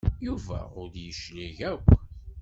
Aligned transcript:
Yuba 0.25 0.59
ur 0.79 0.87
d-yeclig 0.93 1.57
akk. 1.71 1.85